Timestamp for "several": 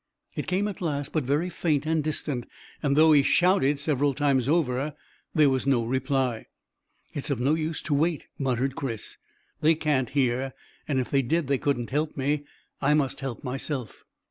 3.79-4.15